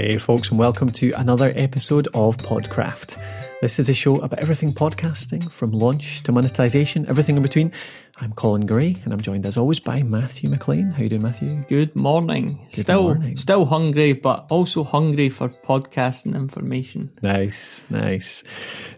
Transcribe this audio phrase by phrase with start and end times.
[0.00, 3.20] Hey, folks, and welcome to another episode of Podcraft.
[3.60, 7.72] This is a show about everything podcasting, from launch to monetization, everything in between.
[8.18, 10.92] I'm Colin Gray, and I'm joined as always by Matthew McLean.
[10.92, 11.64] How you doing, Matthew?
[11.64, 12.64] Good morning.
[12.70, 13.36] Good still, morning.
[13.36, 17.10] still hungry, but also hungry for podcasting information.
[17.20, 18.44] Nice, nice.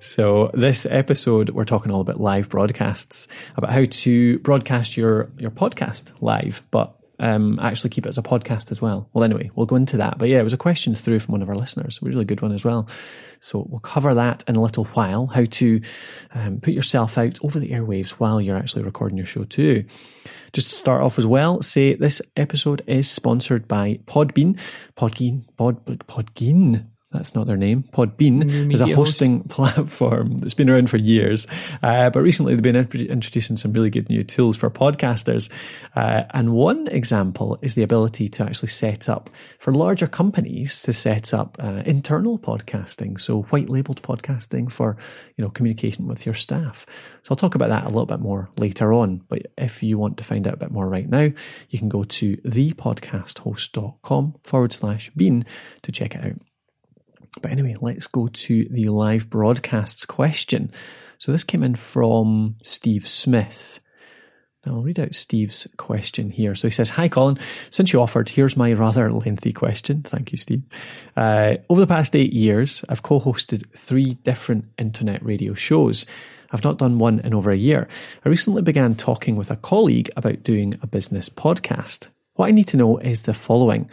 [0.01, 3.27] So this episode, we're talking all about live broadcasts,
[3.57, 8.23] about how to broadcast your your podcast live, but um, actually keep it as a
[8.23, 9.09] podcast as well.
[9.13, 10.19] Well, anyway, we'll go into that.
[10.19, 12.41] But yeah, it was a question through from one of our listeners, a really good
[12.41, 12.89] one as well.
[13.41, 15.27] So we'll cover that in a little while.
[15.27, 15.81] How to
[16.35, 19.85] um, put yourself out over the airwaves while you're actually recording your show too.
[20.53, 24.59] Just to start off as well, say this episode is sponsored by Podbean.
[24.97, 26.90] Podbean, Pod, Podbean.
[27.13, 27.83] That's not their name.
[27.83, 31.49] Podbean is a hosting platform that's been around for years,
[31.83, 35.51] uh, but recently they've been introducing some really good new tools for podcasters.
[35.97, 40.93] Uh, and one example is the ability to actually set up for larger companies to
[40.93, 44.97] set up uh, internal podcasting, so white labeled podcasting for
[45.37, 46.87] you know communication with your staff.
[47.23, 49.17] So I'll talk about that a little bit more later on.
[49.29, 51.29] But if you want to find out a bit more right now,
[51.71, 55.45] you can go to thepodcasthost.com forward slash bean
[55.83, 56.41] to check it out.
[57.41, 60.71] But anyway, let's go to the live broadcasts question.
[61.19, 63.81] So this came in from Steve Smith.
[64.65, 66.55] Now I'll read out Steve's question here.
[66.55, 67.39] So he says, Hi Colin,
[67.71, 70.03] since you offered, here's my rather lengthy question.
[70.03, 70.63] Thank you, Steve.
[71.17, 76.05] Uh, over the past eight years, I've co-hosted three different internet radio shows.
[76.53, 77.89] I've not done one in over a year.
[78.25, 82.09] I recently began talking with a colleague about doing a business podcast.
[82.35, 83.89] What I need to know is the following.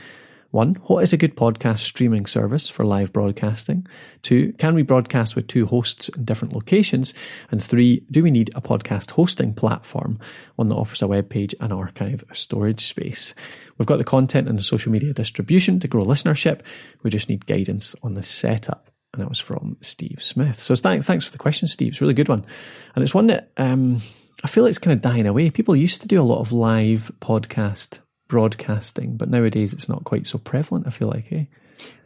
[0.57, 3.85] One, what is a good podcast streaming service for live broadcasting?
[4.23, 7.13] Two, can we broadcast with two hosts in different locations?
[7.51, 10.17] And three, do we need a podcast hosting platform,
[10.55, 13.35] one that offers a web page and archive storage space?
[13.77, 16.61] We've got the content and the social media distribution to grow listenership.
[17.03, 18.89] We just need guidance on the setup.
[19.13, 20.57] And that was from Steve Smith.
[20.57, 21.89] So thanks for the question, Steve.
[21.89, 22.43] It's a really good one.
[22.95, 24.01] And it's one that um,
[24.43, 25.51] I feel it's kind of dying away.
[25.51, 30.27] People used to do a lot of live podcast broadcasting, but nowadays it's not quite
[30.27, 30.87] so prevalent.
[30.87, 31.45] I feel like, eh?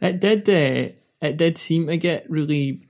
[0.00, 0.48] It did.
[0.48, 2.80] Uh, it did seem to get really,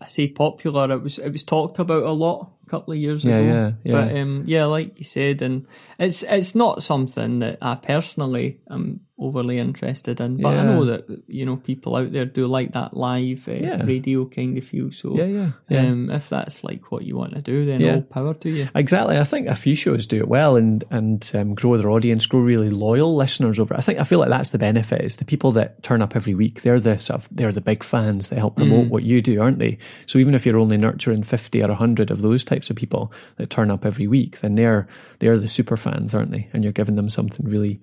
[0.00, 0.90] I say, popular.
[0.92, 1.18] It was.
[1.18, 3.46] It was talked about a lot a couple of years Yeah, ago.
[3.46, 3.92] yeah, yeah.
[4.06, 5.66] But um, yeah, like you said, and
[5.98, 10.40] it's it's not something that I personally am overly interested in.
[10.40, 13.82] But I know that you know people out there do like that live uh, Yeah.
[13.84, 14.92] radio kind of feel.
[14.92, 15.86] So Yeah, yeah, yeah.
[15.88, 17.94] Um, if that's like what you want to do, then Yeah.
[17.96, 18.68] all power to you.
[18.74, 19.18] Exactly.
[19.18, 22.40] I think a few shows do it well and and um, grow their audience, grow
[22.40, 23.74] really loyal listeners over.
[23.74, 23.78] it.
[23.78, 25.00] I think I feel like that's the benefit.
[25.02, 26.62] Is the people that turn up every week.
[26.62, 28.28] They're the sort of they're the big fans.
[28.28, 29.78] They help promote what you do, aren't they?
[30.06, 33.50] So even if you're only nurturing fifty or hundred of those types of people that
[33.50, 34.86] turn up every week, then they're
[35.18, 36.48] they're the super fans, aren't they?
[36.52, 37.80] And you're giving them something really.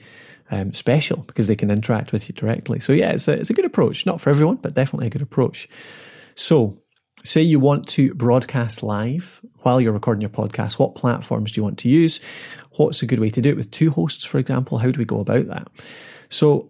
[0.51, 2.79] Um, special because they can interact with you directly.
[2.79, 4.05] So yeah, it's a it's a good approach.
[4.05, 5.67] Not for everyone, but definitely a good approach.
[6.35, 6.77] So
[7.23, 11.63] say you want to broadcast live while you're recording your podcast, what platforms do you
[11.63, 12.19] want to use?
[12.77, 14.77] What's a good way to do it with two hosts, for example?
[14.77, 15.67] How do we go about that?
[16.29, 16.69] So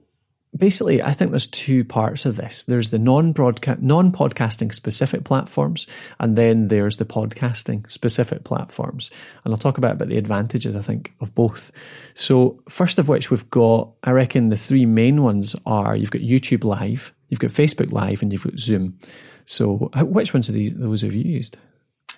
[0.56, 2.64] basically, I think there's two parts of this.
[2.64, 5.88] There's the non-broadcast, non-podcasting specific platforms,
[6.20, 9.12] and then there's the podcasting specific platforms.
[9.44, 11.72] And I'll talk about, about the advantages, I think, of both.
[12.14, 16.22] So first of which we've got, I reckon the three main ones are you've got
[16.22, 18.98] YouTube Live, you've got Facebook Live, and you've got Zoom.
[19.46, 21.58] So which ones these, those have you used?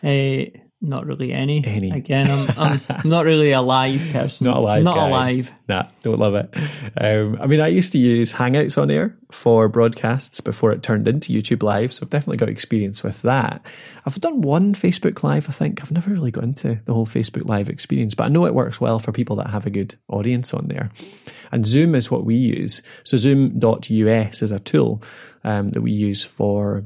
[0.04, 0.46] Uh,
[0.79, 1.65] not really any.
[1.65, 1.91] Any.
[1.91, 4.45] Again, I'm, I'm, not really a live person.
[4.45, 4.83] Not alive.
[4.83, 5.07] Not guy.
[5.07, 5.51] alive.
[5.67, 6.53] Nah, don't love it.
[6.95, 11.07] Um, I mean, I used to use Hangouts on air for broadcasts before it turned
[11.07, 13.65] into YouTube Live, so I've definitely got experience with that.
[14.05, 15.81] I've done one Facebook Live, I think.
[15.81, 18.79] I've never really got into the whole Facebook Live experience, but I know it works
[18.79, 20.91] well for people that have a good audience on there.
[21.51, 22.83] And Zoom is what we use.
[23.03, 25.01] So Zoom.us is a tool
[25.44, 26.85] um, that we use for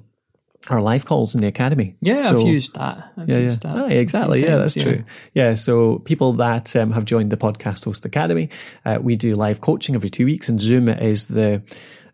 [0.70, 1.96] our live calls in the academy.
[2.02, 3.12] Yeah, So- I've used that.
[3.18, 3.50] I've yeah, yeah.
[3.50, 4.44] that Oh, exactly.
[4.44, 5.04] Yeah, that's true.
[5.34, 8.50] Yeah, so people that um, have joined the Podcast Host Academy,
[8.86, 11.64] uh, we do live coaching every two weeks, and Zoom is the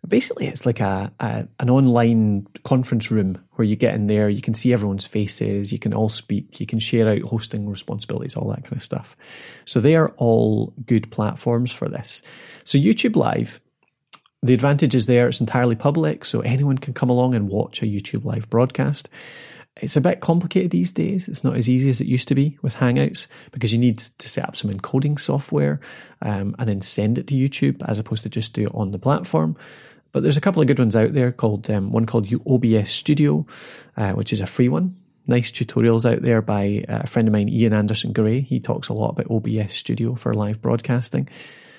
[0.07, 4.41] basically it's like a, a an online conference room where you get in there, you
[4.41, 8.47] can see everyone's faces, you can all speak, you can share out hosting responsibilities, all
[8.49, 9.17] that kind of stuff.
[9.65, 12.21] So they are all good platforms for this.
[12.63, 13.59] So YouTube Live
[14.43, 17.85] the advantage is there, it's entirely public, so anyone can come along and watch a
[17.85, 19.09] YouTube live broadcast.
[19.81, 21.27] It's a bit complicated these days.
[21.27, 24.29] It's not as easy as it used to be with Hangouts because you need to
[24.29, 25.79] set up some encoding software
[26.21, 28.99] um, and then send it to YouTube as opposed to just do it on the
[28.99, 29.55] platform.
[30.11, 33.45] But there's a couple of good ones out there called um, one called OBS Studio,
[33.97, 34.95] uh, which is a free one.
[35.27, 38.41] Nice tutorials out there by uh, a friend of mine, Ian Anderson Gray.
[38.41, 41.29] He talks a lot about OBS Studio for live broadcasting.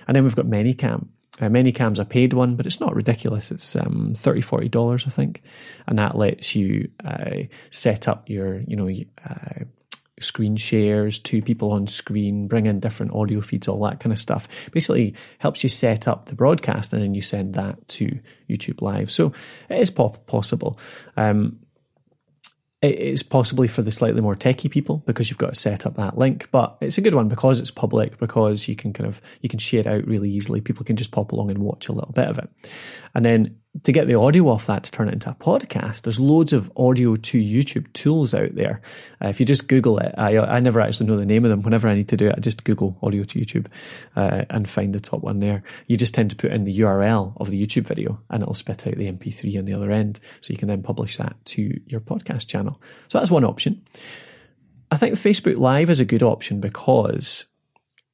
[0.06, 1.08] And then we've got ManyCam.
[1.40, 3.50] Uh, Manycam's a paid one, but it's not ridiculous.
[3.50, 4.38] It's um, $30,
[4.70, 5.42] $40, I think.
[5.86, 8.88] And that lets you uh, set up your, you know,
[9.28, 9.64] uh,
[10.20, 14.18] screen shares, two people on screen, bring in different audio feeds, all that kind of
[14.18, 14.48] stuff.
[14.72, 18.18] Basically helps you set up the broadcast and then you send that to
[18.48, 19.10] YouTube Live.
[19.10, 19.32] So
[19.68, 20.78] it is possible.
[21.16, 21.60] Um,
[22.80, 26.16] it's possibly for the slightly more techie people because you've got to set up that
[26.16, 29.48] link, but it's a good one because it's public because you can kind of you
[29.48, 30.60] can share it out really easily.
[30.60, 32.48] People can just pop along and watch a little bit of it,
[33.14, 36.20] and then to get the audio off that to turn it into a podcast, there's
[36.20, 38.80] loads of audio to YouTube tools out there.
[39.22, 41.62] Uh, if you just Google it, I, I never actually know the name of them.
[41.62, 43.68] Whenever I need to do it, I just Google audio to YouTube
[44.16, 45.62] uh, and find the top one there.
[45.86, 48.86] You just tend to put in the URL of the YouTube video and it'll spit
[48.86, 50.20] out the MP3 on the other end.
[50.40, 52.80] So you can then publish that to your podcast channel.
[53.08, 53.82] So that's one option.
[54.90, 57.46] I think Facebook Live is a good option because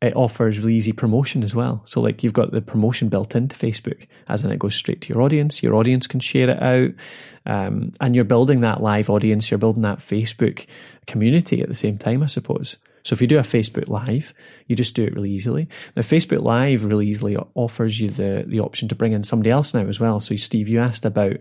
[0.05, 1.83] it offers really easy promotion as well.
[1.87, 5.13] So like you've got the promotion built into Facebook, as in it goes straight to
[5.13, 5.63] your audience.
[5.63, 6.91] Your audience can share it out,
[7.47, 9.51] um, and you're building that live audience.
[9.51, 10.67] You're building that Facebook
[11.07, 12.77] community at the same time, I suppose.
[13.05, 14.33] So if you do a Facebook Live,
[14.67, 15.69] you just do it really easily.
[15.95, 19.75] Now Facebook Live really easily offers you the the option to bring in somebody else
[19.75, 20.21] now as well.
[20.21, 21.37] So Steve, you asked about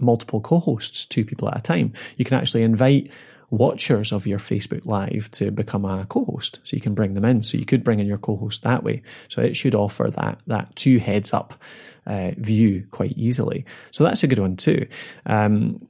[0.00, 1.92] multiple co-hosts, two people at a time.
[2.16, 3.10] You can actually invite
[3.50, 6.60] watchers of your Facebook Live to become a co-host.
[6.64, 7.42] So you can bring them in.
[7.42, 9.02] So you could bring in your co-host that way.
[9.28, 11.54] So it should offer that that two heads up
[12.06, 13.64] uh, view quite easily.
[13.90, 14.86] So that's a good one too.
[15.26, 15.88] Um,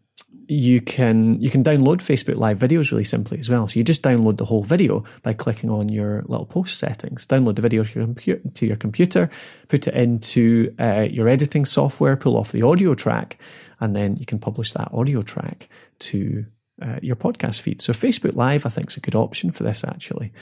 [0.49, 3.67] you can you can download Facebook Live videos really simply as well.
[3.69, 7.27] So you just download the whole video by clicking on your little post settings.
[7.27, 9.31] Download the video to your, computer, to your computer,
[9.69, 13.39] put it into uh, your editing software, pull off the audio track,
[13.81, 15.69] and then you can publish that audio track
[16.01, 16.45] to
[16.83, 17.81] uh, your podcast feed.
[17.81, 19.85] So Facebook Live, I think, is a good option for this.
[19.85, 20.33] Actually,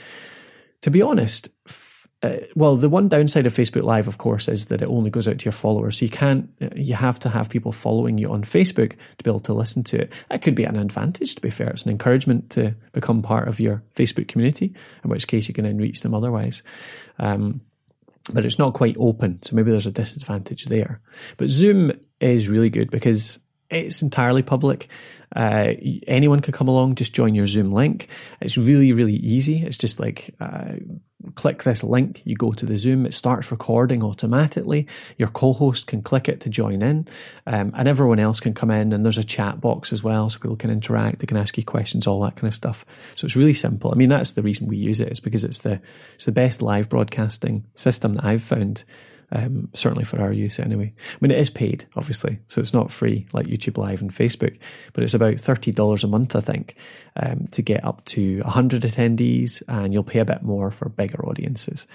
[0.81, 4.67] to be honest, f- uh, well, the one downside of Facebook Live, of course, is
[4.67, 5.99] that it only goes out to your followers.
[5.99, 9.29] So you can't, uh, you have to have people following you on Facebook to be
[9.29, 10.13] able to listen to it.
[10.29, 11.35] That could be an advantage.
[11.35, 14.73] To be fair, it's an encouragement to become part of your Facebook community.
[15.03, 16.63] In which case, you can then reach them otherwise.
[17.19, 17.59] Um,
[18.31, 21.01] but it's not quite open, so maybe there's a disadvantage there.
[21.35, 21.91] But Zoom
[22.21, 23.39] is really good because
[23.73, 24.87] it's entirely public.
[25.35, 25.73] Uh,
[26.07, 28.07] anyone can come along, just join your Zoom link.
[28.39, 29.63] It's really, really easy.
[29.63, 30.73] It's just like uh,
[31.35, 34.87] click this link, you go to the Zoom, it starts recording automatically.
[35.17, 37.07] Your co host can click it to join in,
[37.47, 38.93] um, and everyone else can come in.
[38.93, 41.63] And there's a chat box as well, so people can interact, they can ask you
[41.63, 42.85] questions, all that kind of stuff.
[43.15, 43.91] So it's really simple.
[43.91, 45.81] I mean, that's the reason we use it, is because it's the,
[46.15, 48.83] it's the best live broadcasting system that I've found
[49.33, 50.93] um, certainly for our use anyway.
[50.95, 54.57] I mean, it is paid, obviously, so it's not free like YouTube Live and Facebook,
[54.93, 56.75] but it's about $30 a month, I think,
[57.15, 61.25] um, to get up to 100 attendees, and you'll pay a bit more for bigger
[61.25, 61.87] audiences.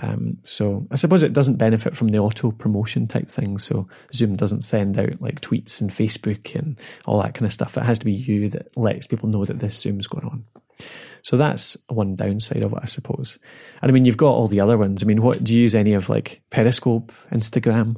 [0.00, 3.56] Um, so I suppose it doesn't benefit from the auto promotion type thing.
[3.56, 7.78] So Zoom doesn't send out like tweets and Facebook and all that kind of stuff.
[7.78, 10.44] It has to be you that lets people know that this Zoom's going on.
[11.22, 13.38] So that's one downside of it, I suppose.
[13.82, 15.02] And I mean, you've got all the other ones.
[15.02, 17.96] I mean, what do you use any of like Periscope, Instagram?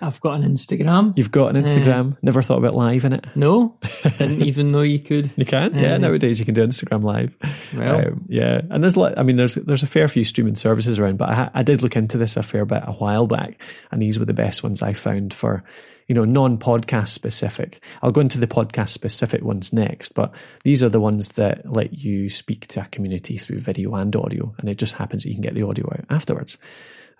[0.00, 1.14] I've got an Instagram.
[1.16, 2.12] You've got an Instagram.
[2.12, 3.24] Uh, Never thought about live in it.
[3.34, 3.78] No,
[4.18, 5.30] didn't even know you could.
[5.38, 5.94] You can, yeah.
[5.94, 7.36] Uh, nowadays you can do Instagram live.
[7.74, 10.98] Well, um, yeah, and there's like, I mean, there's there's a fair few streaming services
[10.98, 13.60] around, but I, I did look into this a fair bit a while back,
[13.90, 15.64] and these were the best ones I found for
[16.08, 17.84] you know, non-podcast specific.
[18.02, 20.34] I'll go into the podcast specific ones next, but
[20.64, 24.54] these are the ones that let you speak to a community through video and audio,
[24.58, 26.58] and it just happens that you can get the audio out afterwards.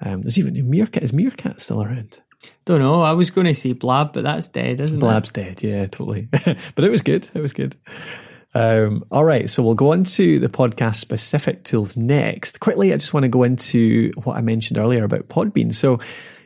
[0.00, 1.02] Um, there's even Meerkat.
[1.02, 2.20] Is Meerkat still around?
[2.64, 3.02] Don't know.
[3.02, 5.34] I was going to say Blab, but that's dead, isn't Blab's it?
[5.34, 5.68] Blab's dead.
[5.68, 6.28] Yeah, totally.
[6.32, 7.28] but it was good.
[7.34, 7.76] It was good.
[8.54, 12.60] Um, all right, so we'll go on to the podcast specific tools next.
[12.60, 15.74] Quickly, I just want to go into what I mentioned earlier about Podbean.
[15.74, 16.00] So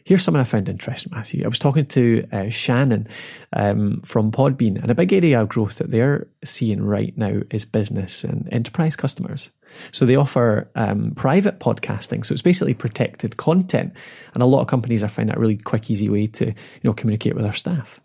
[0.05, 1.45] Here's something I found interesting, Matthew.
[1.45, 3.07] I was talking to uh, Shannon
[3.53, 7.65] um, from Podbean, and a big area of growth that they're seeing right now is
[7.65, 9.51] business and enterprise customers.
[9.93, 13.95] So they offer um, private podcasting, so it's basically protected content,
[14.35, 16.93] and a lot of companies are finding that really quick, easy way to you know
[16.93, 18.01] communicate with their staff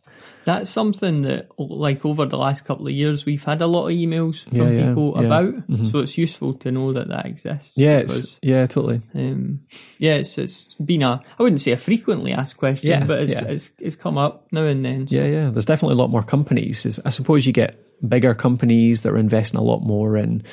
[0.48, 3.94] that's something that, like, over the last couple of years, we've had a lot of
[3.94, 5.25] emails from yeah, yeah, people yeah.
[5.25, 5.54] about.
[5.54, 5.86] Mm-hmm.
[5.88, 7.74] So it's useful to know that that exists.
[7.75, 9.01] Yeah, because, yeah, totally.
[9.13, 9.60] Um,
[9.98, 13.72] yeah, it's, it's been a, I wouldn't say a frequently asked question, but it's, it's,
[13.77, 15.10] it's come up now and then.
[15.10, 15.18] So.
[15.18, 15.50] Yeah, yeah.
[15.50, 17.00] There's definitely a lot more companies.
[17.06, 17.77] I suppose you get
[18.08, 20.44] bigger companies that are investing a lot more in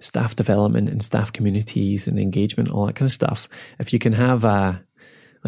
[0.00, 3.48] staff development and staff communities and engagement, all that kind of stuff.
[3.78, 4.84] If you can have a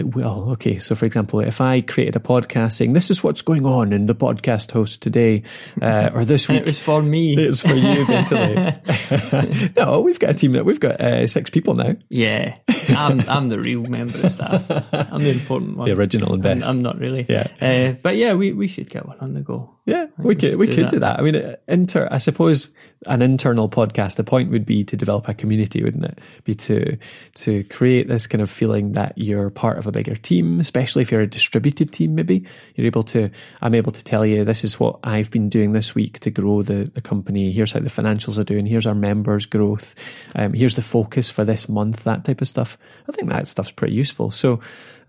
[0.03, 0.79] like, well, okay.
[0.79, 4.07] So, for example, if I created a podcast saying this is what's going on in
[4.07, 5.43] the podcast host today,
[5.83, 7.37] uh, or this week, it was for me.
[7.37, 9.73] It's for you, basically.
[9.77, 11.97] no, we've got a team that we've got uh, six people now.
[12.09, 12.57] Yeah,
[12.89, 14.71] I'm I'm the real member of staff.
[14.93, 15.89] I'm the important one.
[15.89, 16.71] The original and I'm, best.
[16.71, 17.27] I'm not really.
[17.29, 17.49] Yeah.
[17.61, 19.78] Uh, but yeah, we, we should get one on the go.
[19.89, 20.91] Yeah, we could we do could that.
[20.91, 21.19] do that.
[21.19, 22.09] I mean, inter.
[22.11, 22.75] I suppose
[23.07, 24.17] an internal podcast.
[24.17, 26.19] The point would be to develop a community, wouldn't it?
[26.45, 26.99] Be to
[27.37, 31.11] to create this kind of feeling that you're part of a bigger team, especially if
[31.11, 32.15] you're a distributed team.
[32.17, 33.31] Maybe you're able to.
[33.63, 36.63] I'm able to tell you this is what I've been doing this week to grow
[36.63, 37.51] the the company.
[37.51, 38.67] Here's how the financials are doing.
[38.67, 39.95] Here's our members' growth.
[40.37, 42.05] Um, here's the focus for this month.
[42.05, 42.77] That type of stuff.
[43.09, 44.31] I think that stuff's pretty useful.
[44.31, 44.61] So.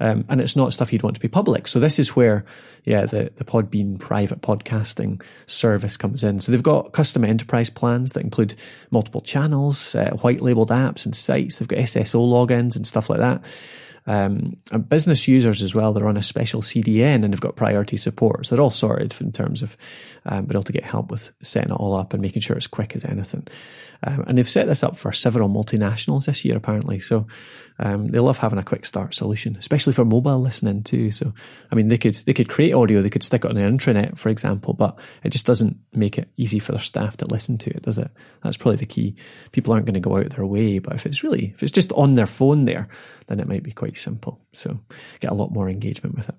[0.01, 1.67] Um, and it's not stuff you'd want to be public.
[1.67, 2.45] So this is where,
[2.85, 6.39] yeah, the, the Podbean private podcasting service comes in.
[6.39, 8.55] So they've got custom enterprise plans that include
[8.91, 11.57] multiple channels, uh, white labeled apps and sites.
[11.57, 13.41] They've got SSO logins and stuff like that.
[14.09, 18.47] Um, business users as well, they're on a special CDN and they've got priority support.
[18.47, 19.77] So they're all sorted in terms of
[20.25, 22.65] um, being able to get help with setting it all up and making sure it's
[22.65, 23.47] quick as anything.
[24.01, 26.99] Um, and they've set this up for several multinationals this year, apparently.
[26.99, 27.27] So
[27.79, 31.11] um, they love having a quick start solution, especially for mobile listening too.
[31.11, 31.33] So,
[31.71, 34.17] I mean, they could they could create audio, they could stick it on their intranet,
[34.17, 37.69] for example, but it just doesn't make it easy for their staff to listen to
[37.69, 38.09] it, does it?
[38.43, 39.15] That's probably the key.
[39.51, 41.91] People aren't going to go out their way, but if it's really if it's just
[41.93, 42.87] on their phone there,
[43.27, 44.39] then it might be quite simple.
[44.53, 44.79] So,
[45.19, 46.35] get a lot more engagement with it.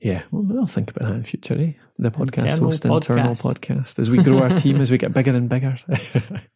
[0.00, 1.72] Yeah, well, I'll think about that in future, eh?
[1.98, 3.42] The podcast Internal host, internal podcast.
[3.42, 5.76] podcast, as we grow our team, as we get bigger and bigger.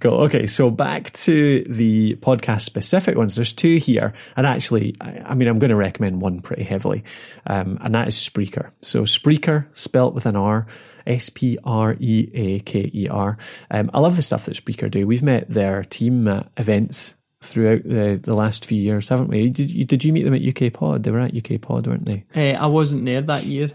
[0.00, 0.22] Cool.
[0.22, 3.36] Okay, so back to the podcast specific ones.
[3.36, 7.04] There's two here, and actually, I, I mean, I'm going to recommend one pretty heavily,
[7.46, 8.70] um, and that is Spreaker.
[8.80, 10.66] So Spreaker, spelt with an R,
[11.06, 13.36] S P R E A K E R.
[13.70, 15.06] Um, I love the stuff that Spreaker do.
[15.06, 17.12] We've met their team at events
[17.44, 19.50] throughout the, the last few years, haven't we?
[19.50, 21.02] Did you, did you meet them at UK Pod?
[21.02, 22.24] They were at UK Pod, weren't they?
[22.34, 23.70] Uh, I wasn't there that year.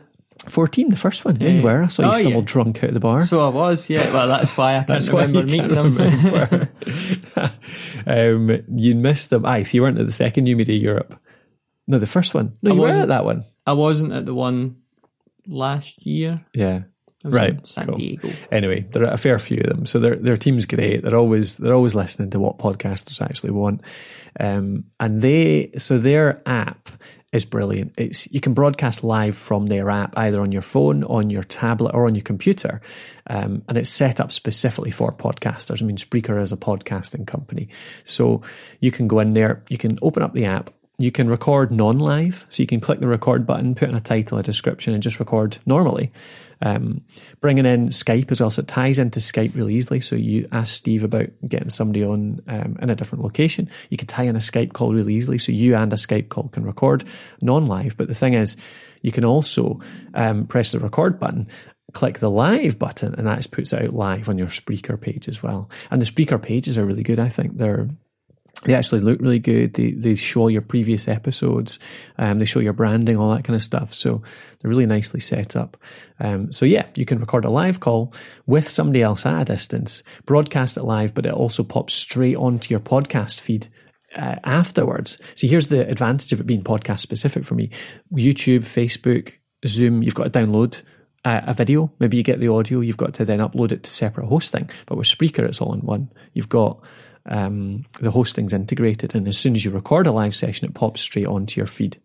[0.48, 1.36] 14, the first one.
[1.40, 1.84] Yeah, you were.
[1.84, 2.54] I saw you Oh, stumbled yeah.
[2.54, 3.26] drunk out of the bar.
[3.26, 4.12] So I was, yeah.
[4.14, 5.96] Well, that's why I can't remember meeting them.
[5.98, 6.70] remember.
[8.08, 9.46] um, you missed them.
[9.46, 11.20] Aye, so you weren't at the second New Media Europe.
[11.88, 12.58] No, the first one.
[12.62, 13.04] No, I you were wasn't.
[13.04, 13.44] at that one.
[13.68, 14.78] I wasn't at the one
[15.48, 16.46] last year.
[16.54, 16.84] Yeah.
[17.24, 17.98] Right, San cool.
[17.98, 18.30] Diego.
[18.52, 19.86] Anyway, there are a fair few of them.
[19.86, 21.04] So their their team's great.
[21.04, 23.82] They're always they're always listening to what podcasters actually want.
[24.40, 26.90] Um, and they so their app
[27.32, 27.94] is brilliant.
[27.98, 31.94] It's you can broadcast live from their app either on your phone, on your tablet,
[31.94, 32.82] or on your computer.
[33.28, 35.82] Um, and it's set up specifically for podcasters.
[35.82, 37.68] I mean, Spreaker is a podcasting company,
[38.04, 38.42] so
[38.80, 40.72] you can go in there, you can open up the app.
[41.00, 44.38] You can record non-live, so you can click the record button, put in a title,
[44.38, 46.12] a description, and just record normally.
[46.62, 47.06] Um,
[47.40, 50.02] bringing in Skype as well, so it ties into Skype really easily.
[50.02, 53.70] So you ask Steve about getting somebody on um, in a different location.
[53.90, 56.50] You can tie in a Skype call really easily, so you and a Skype call
[56.50, 57.06] can record
[57.42, 57.96] non-live.
[57.96, 58.58] But the thing is,
[59.02, 59.80] you can also
[60.14, 61.48] um, press the record button.
[61.94, 65.42] Click the live button, and that puts it out live on your Spreaker page as
[65.42, 65.70] well.
[65.90, 67.20] And the Spreaker pages are really good.
[67.20, 67.88] I think they're
[68.64, 69.74] they actually look really good.
[69.74, 71.80] They they show your previous episodes.
[72.18, 73.94] Um, they show your branding, all that kind of stuff.
[73.94, 74.22] So
[74.60, 75.78] they're really nicely set up.
[76.20, 78.14] Um, so yeah, you can record a live call
[78.46, 82.74] with somebody else at a distance, broadcast it live, but it also pops straight onto
[82.74, 83.68] your podcast feed.
[84.16, 87.70] Uh, afterwards, see, here's the advantage of it being podcast specific for me.
[88.14, 89.34] YouTube, Facebook,
[89.68, 90.82] Zoom, you've got to download
[91.24, 91.92] a, a video.
[92.00, 94.70] Maybe you get the audio, you've got to then upload it to separate hosting.
[94.88, 96.12] But with Spreaker, it's all in one.
[96.34, 96.82] You've got
[97.26, 101.02] um, the hosting's integrated, and as soon as you record a live session, it pops
[101.02, 101.98] straight onto your feed.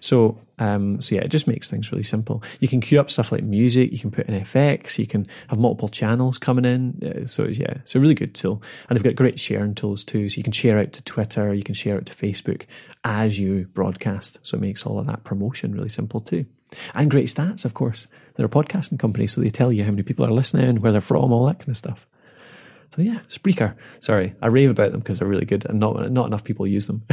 [0.00, 2.42] So, um, so yeah, it just makes things really simple.
[2.60, 5.58] You can queue up stuff like music, you can put in FX, you can have
[5.58, 7.00] multiple channels coming in.
[7.02, 10.28] Uh, so yeah, it's a really good tool, and they've got great sharing tools too.
[10.28, 12.66] So you can share out to Twitter, you can share out to Facebook
[13.04, 14.40] as you broadcast.
[14.42, 16.46] So it makes all of that promotion really simple too.
[16.94, 18.06] And great stats, of course.
[18.34, 21.00] They're a podcasting company, so they tell you how many people are listening, where they're
[21.02, 22.06] from, all that kind of stuff.
[22.94, 23.74] So yeah, Spreaker.
[24.00, 26.86] Sorry, I rave about them because they're really good and not not enough people use
[26.88, 27.02] them.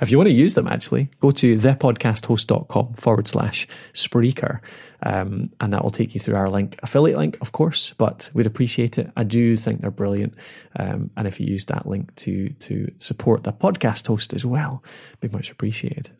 [0.00, 4.60] if you want to use them, actually, go to thepodcasthost.com forward slash Spreaker.
[5.02, 8.46] Um, and that will take you through our link, affiliate link, of course, but we'd
[8.46, 9.10] appreciate it.
[9.16, 10.34] I do think they're brilliant.
[10.76, 14.82] Um, and if you use that link to to support the podcast host as well,
[15.20, 16.10] be much appreciated.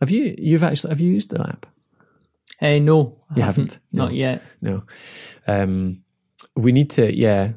[0.00, 1.66] Have you you've actually have you used the app?
[2.60, 3.72] Uh, no, I You haven't.
[3.72, 3.78] haven't?
[3.92, 4.16] Not No.
[4.16, 4.42] yet.
[4.60, 4.84] No.
[5.48, 6.04] Um,
[6.54, 7.52] we need to, yeah.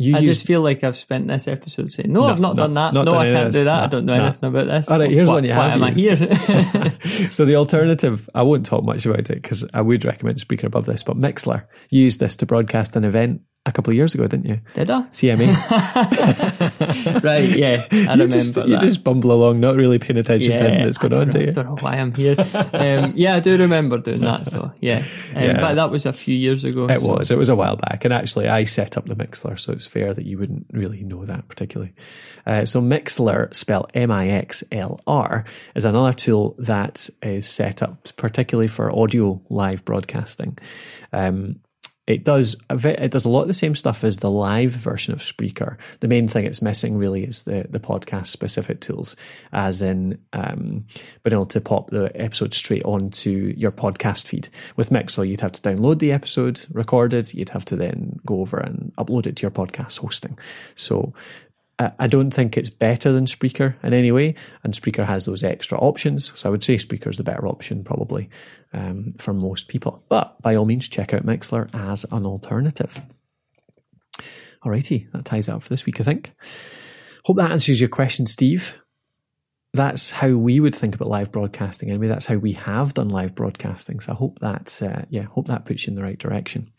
[0.00, 2.62] You I just feel like I've spent this episode saying, no, No, I've not no,
[2.62, 2.94] done that.
[2.94, 3.82] not no, done I can't do that.
[3.82, 4.88] I don't know anything about this.
[4.88, 5.58] All right, here's why, one you have.
[5.58, 7.30] why have am I here?
[7.32, 10.86] so the alternative, I won't talk much about it because I would recommend Spreaker above
[10.86, 14.46] this, but Mixlr used this to broadcast an event a couple of years ago, didn't
[14.46, 14.60] you?
[14.74, 15.02] Did I?
[15.02, 15.54] CMA.
[17.22, 17.86] right, yeah.
[17.90, 18.68] I you remember just, that.
[18.68, 21.48] you just bumble along, not really paying attention to anything that's going on, do you?
[21.48, 22.36] I don't know why I'm here.
[22.72, 24.48] Um, yeah, I do remember doing that.
[24.48, 25.60] So yeah, um, Yeah.
[25.60, 26.86] but that was a few years ago.
[26.86, 27.30] It so- was.
[27.30, 28.04] It was a while back.
[28.04, 31.24] And actually, I set up the Mixlr, so it's fair that you wouldn't really know
[31.24, 31.92] that particularly.
[32.46, 35.44] Uh, so, Mixlr, spelled M I X L R,
[35.74, 40.56] is another tool that is set up particularly for audio live broadcasting.
[41.12, 41.60] Um,
[42.08, 45.20] it does it does a lot of the same stuff as the live version of
[45.20, 45.76] Spreaker.
[46.00, 49.14] The main thing it's missing really is the the podcast specific tools,
[49.52, 50.86] as in um,
[51.22, 54.48] being able to pop the episode straight onto your podcast feed.
[54.76, 58.40] With Mixlr, you'd have to download the episode, record it, you'd have to then go
[58.40, 60.38] over and upload it to your podcast hosting.
[60.74, 61.12] So
[61.78, 65.78] I don't think it's better than Spreaker in any way, and Spreaker has those extra
[65.78, 66.36] options.
[66.38, 68.30] So I would say Spreaker is the better option probably
[68.72, 70.02] um, for most people.
[70.08, 73.00] But by all means, check out Mixlr as an alternative.
[74.64, 76.32] Alrighty, that ties up for this week, I think.
[77.24, 78.80] Hope that answers your question, Steve.
[79.72, 81.90] That's how we would think about live broadcasting.
[81.90, 84.00] Anyway, that's how we have done live broadcasting.
[84.00, 86.72] So I hope that, uh, yeah, hope that puts you in the right direction.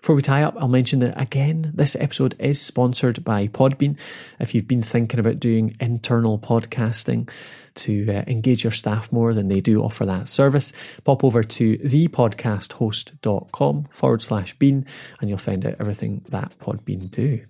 [0.00, 3.98] Before we tie up, I'll mention that again, this episode is sponsored by Podbean.
[4.38, 7.30] If you've been thinking about doing internal podcasting
[7.74, 10.72] to uh, engage your staff more, then they do offer that service.
[11.04, 14.86] Pop over to thepodcasthost.com forward slash bean
[15.20, 17.42] and you'll find out everything that Podbean do.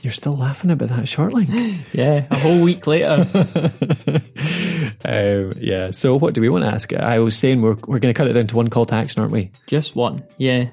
[0.00, 1.50] You're still laughing about that short link.
[1.92, 3.28] Yeah, a whole week later.
[5.04, 5.90] um, yeah.
[5.92, 6.92] So what do we want to ask?
[6.92, 9.20] I was saying we're we're going to cut it down to one call to action,
[9.20, 9.52] aren't we?
[9.68, 10.24] Just one.
[10.36, 10.70] Yeah.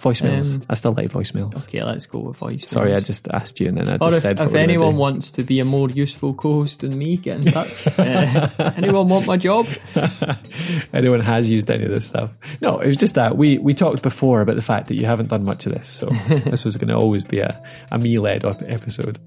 [0.00, 0.56] Voicemails.
[0.56, 1.64] Um, I still like voicemails.
[1.64, 2.68] Okay, let's go with voice.
[2.68, 4.40] Sorry, I just asked you and then I just Or if, said.
[4.40, 7.86] if anyone wants to be a more useful co-host than me, get in touch.
[7.98, 9.66] uh, anyone want my job?
[10.92, 12.32] anyone has used any of this stuff.
[12.60, 15.28] No, it was just that we we talked before about the fact that you haven't
[15.30, 18.44] done much of this, so this was going to always be a, a me led
[18.44, 19.18] episode.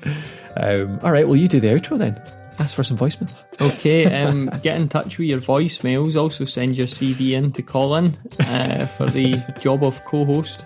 [0.56, 2.22] Um, all right, well, you do the outro then.
[2.60, 3.44] Ask for some voicemails.
[3.62, 6.20] Okay, um, get in touch with your voicemails.
[6.20, 10.66] Also, send your CV in to Colin uh, for the job of co-host.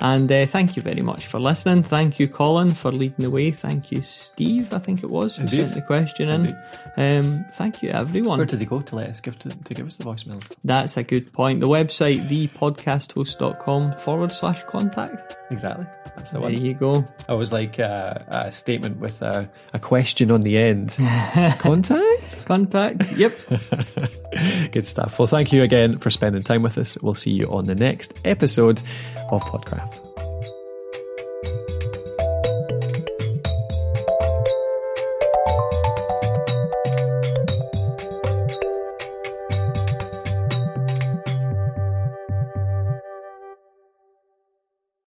[0.00, 1.82] And uh, thank you very much for listening.
[1.82, 3.50] Thank you, Colin, for leading the way.
[3.50, 4.72] Thank you, Steve.
[4.72, 5.66] I think it was who Indeed.
[5.66, 6.56] sent the question in.
[6.96, 8.38] Um, thank you, everyone.
[8.38, 10.54] Where do they go to let us give to, to give us the voicemails?
[10.64, 11.60] That's a good point.
[11.60, 15.36] The website, thepodcasthost.com forward slash contact.
[15.50, 15.86] Exactly,
[16.16, 16.54] that's the There one.
[16.54, 17.04] There you go.
[17.28, 20.96] I was like uh, a statement with a, a question on the end.
[21.58, 22.02] Contact.
[22.44, 23.12] Contact.
[23.12, 23.32] Yep.
[24.72, 25.18] Good stuff.
[25.18, 26.96] Well, thank you again for spending time with us.
[27.02, 28.82] We'll see you on the next episode
[29.30, 30.09] of Podcraft.